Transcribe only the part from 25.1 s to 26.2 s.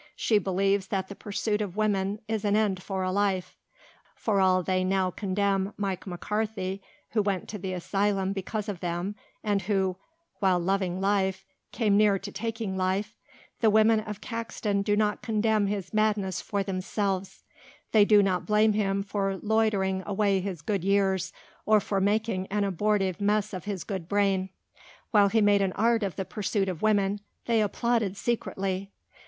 While he made an art of